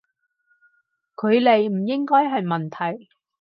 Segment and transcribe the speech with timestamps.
[1.15, 3.07] 距離唔應該係問題